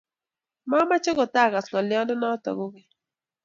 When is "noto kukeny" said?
2.17-2.89